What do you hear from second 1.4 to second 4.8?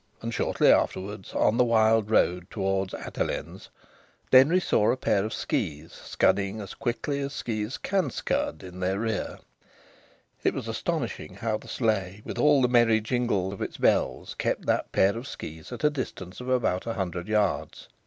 the wild road towards Attalens, Denry